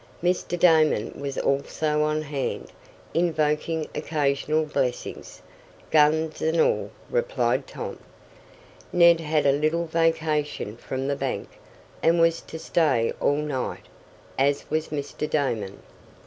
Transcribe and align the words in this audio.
Mr. 0.23 0.57
Damon 0.57 1.21
was 1.21 1.37
also 1.37 2.01
on 2.01 2.23
hand, 2.23 2.71
invoking 3.13 3.87
occasional 3.93 4.65
blessings. 4.65 5.43
"Guns 5.91 6.41
and 6.41 6.59
all," 6.59 6.89
replied 7.11 7.67
Tom. 7.67 7.99
Ned 8.91 9.19
had 9.19 9.45
a 9.45 9.51
little 9.51 9.85
vacation 9.85 10.75
from 10.75 11.07
the 11.07 11.15
bank, 11.15 11.49
and 12.01 12.19
was 12.19 12.41
to 12.41 12.57
stay 12.57 13.13
all 13.21 13.35
night, 13.37 13.85
as 14.39 14.65
was 14.71 14.87
Mr. 14.87 15.29
Damon. 15.29 15.83